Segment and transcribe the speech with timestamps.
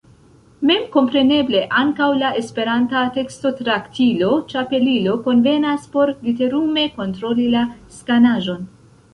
[0.69, 7.67] Memkompreneble ankaŭ la esperanta tekstotraktilo Ĉapelilo konvenas por literume kontroli la
[8.01, 8.67] skanaĵon.